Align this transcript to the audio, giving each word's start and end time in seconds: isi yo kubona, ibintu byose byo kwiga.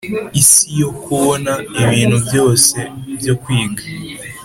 isi 0.41 0.67
yo 0.81 0.89
kubona, 1.01 1.51
ibintu 1.83 2.17
byose 2.27 2.77
byo 3.19 3.33
kwiga. 3.41 3.83